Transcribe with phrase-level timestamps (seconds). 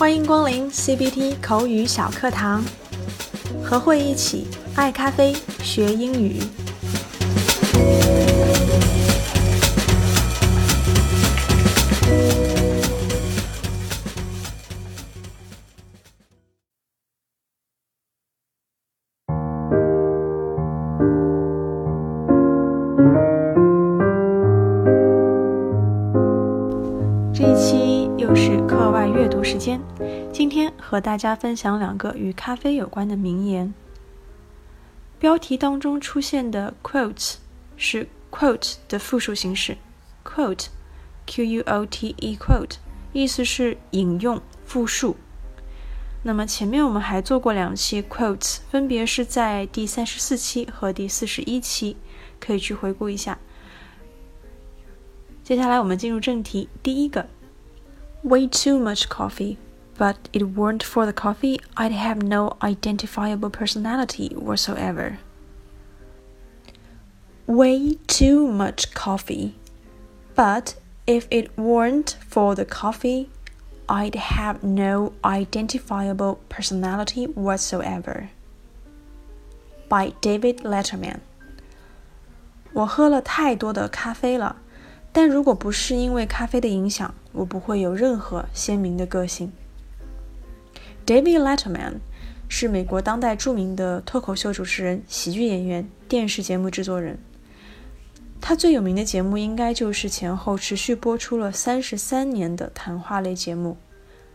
[0.00, 2.64] 欢迎光临 CBT 口语小课堂，
[3.62, 6.40] 和慧一起爱咖啡学英语。
[29.40, 29.80] 读时间，
[30.30, 33.72] 今天和大家分享两个与咖啡有关的名言。
[35.18, 37.36] 标题当中出现的 quotes
[37.74, 39.78] 是 quote 的复数形式
[40.22, 42.74] ，quote，q u o t e quote，
[43.14, 45.16] 意思是引用、复述。
[46.22, 51.96] 那么前面我们还做过两期 quotes，分别是在第三十四期和第四十一期，
[52.38, 53.38] 可以去回顾一下。
[55.42, 57.26] 接下来我们进入正题，第一个
[58.23, 65.19] ，way too much coffee。But it weren't for the coffee, I'd have no identifiable personality whatsoever.
[67.47, 69.55] Way too much coffee.
[70.35, 70.75] But
[71.07, 73.29] if it weren't for the coffee,
[73.87, 78.31] I'd have no identifiable personality whatsoever.
[79.87, 81.19] By David Letterman.
[82.73, 84.57] 我喝了太多的咖啡了。
[85.13, 89.52] 但如果不是因为咖啡的影响， 我不会有任何鲜明的个性。
[91.06, 91.94] David Letterman
[92.48, 97.18] 是美国当代著名的脱口秀主持人、喜剧演员、电视节目制作人。
[98.40, 103.76] 他最有名的节目应该就是前后持续播出了三十三年的谈话类节目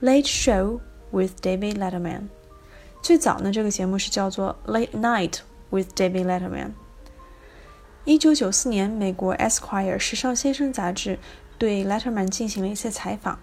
[0.04, 0.80] 《Late Show
[1.10, 2.20] with David Letterman》。
[3.02, 5.38] 最早呢，这个节目是叫做《Late Night
[5.70, 6.66] with David Letterman》。
[8.04, 11.18] 一九九四年，美国《Esquire》时尚先生杂志
[11.60, 13.38] 对 Letterman 进行了一些采访。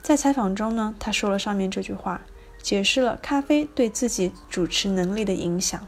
[0.00, 2.22] 在采访中呢，他说了上面这句话，
[2.62, 5.86] 解释了咖啡对自己主持能力的影响。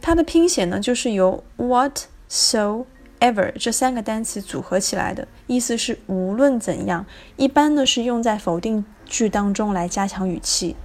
[0.00, 2.86] 它的拼写呢就是由 what so
[3.18, 7.04] ever 这三个单词组合起来的，意思是无论怎样，
[7.36, 10.76] 一般呢是用在否定句当中来加强语气。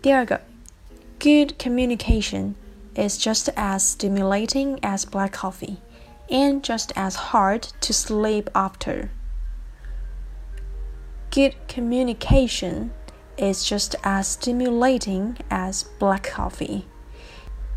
[0.00, 0.40] 第二个
[1.21, 2.55] ，Good communication
[2.95, 5.77] is just as stimulating as black coffee,
[6.29, 9.09] and just as hard to sleep after.
[11.29, 12.91] Good communication
[13.37, 16.85] is just as stimulating as black coffee,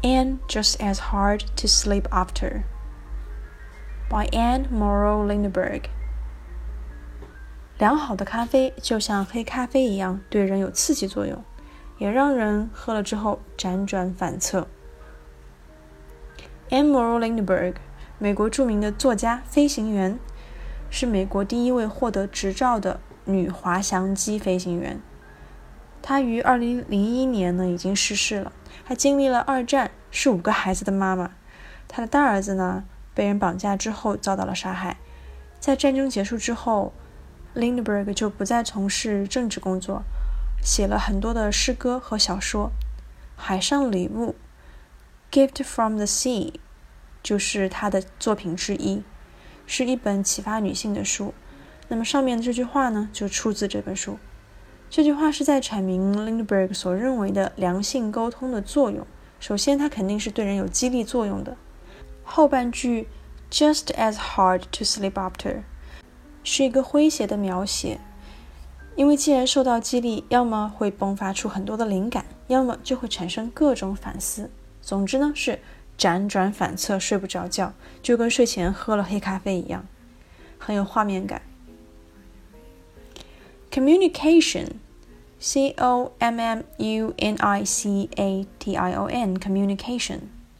[0.02, 2.64] and just as hard to sleep after.
[4.08, 5.90] By Anne Morrow Lindbergh.
[7.78, 11.44] 良好的咖啡就像黑咖啡一样，对人有刺激作用。
[11.97, 14.67] 也让人喝了之后辗转反侧。
[16.69, 17.75] Anne Morrow Lindbergh，
[18.17, 20.19] 美国著名的作家、飞行员，
[20.89, 24.99] 是美国第一位获得执照的女滑翔机飞行员。
[26.01, 28.51] 她于二零零一年呢已经逝世了。
[28.85, 31.31] 她经历了二战，是五个孩子的妈妈。
[31.87, 32.83] 她的大儿子呢
[33.13, 34.97] 被人绑架之后遭到了杀害。
[35.59, 36.93] 在战争结束之后
[37.55, 40.03] ，Lindbergh 就不再从事政治工作。
[40.65, 42.71] 写了很多的诗歌和小说，
[43.39, 44.35] 《海上礼物》
[45.31, 46.55] （Gift from the Sea）
[47.21, 49.03] 就是他的作品之一，
[49.67, 51.35] 是一本启发女性的书。
[51.87, 54.17] 那么上面的这句话呢，就出自这本书。
[54.89, 59.05] 这句话是在阐明 Lindbergh 所认为的良性沟通的作用。
[59.39, 61.55] 首先，它肯定是对人有激励作用的。
[62.23, 63.07] 后半句
[63.51, 65.61] “just as hard to sleep after”
[66.43, 67.99] 是一个诙谐的描写，
[68.95, 74.49] 因为既然受到激励，要么会迸发出很多的灵感，要么就会产生各种反思。
[74.81, 75.59] 总之呢，是
[75.97, 79.85] 辗转反侧，睡不着觉，就跟睡前喝了黑咖啡一样，
[80.57, 81.41] 很有画面感。
[83.69, 84.67] Communication,
[85.39, 90.19] C O M M U N I C A T I O N, communication，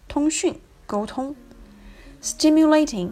[0.10, 1.36] 通讯、沟通。
[2.22, 3.12] Stimulating,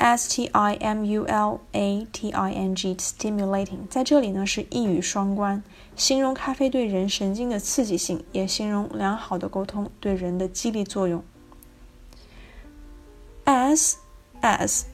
[0.00, 5.62] S T I M U L A T I N G, stimulating，在这里呢是一语双关，
[5.94, 11.22] 形容咖啡对人神经的刺激性，也形容良好的沟通对人的激励作用。
[13.44, 14.86] S，S，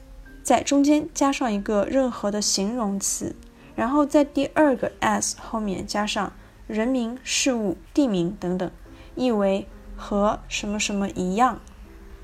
[0.43, 3.33] 在中间加上一个任何的形容词。
[3.77, 6.33] 然后在第二个 S 后面加上
[6.67, 8.69] 人名、事物、地名等等，
[9.15, 11.61] 意为和什么什么一样，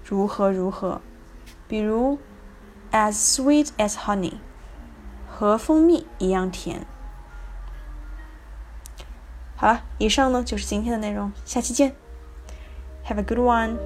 [0.03, 0.99] 如何如何。
[1.67, 2.17] 比如
[2.93, 4.35] as sweet as honey，
[5.27, 6.85] 和蜂蜜一样甜。
[9.55, 11.95] 好了，以上呢就是今天的内容，下期见
[13.07, 13.77] ，Have a good one。